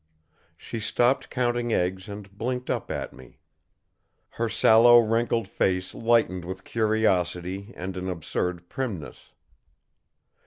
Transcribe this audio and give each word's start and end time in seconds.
She 0.57 0.79
stopped 0.79 1.29
counting 1.29 1.71
eggs 1.73 2.09
and 2.09 2.35
blinked 2.35 2.71
up 2.71 2.89
at 2.89 3.13
me. 3.13 3.37
Her 4.29 4.49
sallow, 4.49 4.97
wrinkled 4.99 5.47
face 5.47 5.93
lightened 5.93 6.43
with 6.43 6.63
curiosity 6.63 7.71
and 7.75 7.95
an 7.95 8.09
absurd 8.09 8.67
primness. 8.67 9.29